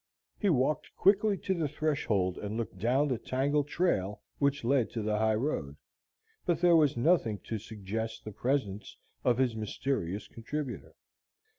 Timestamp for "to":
1.37-1.53, 4.93-5.03, 7.43-7.59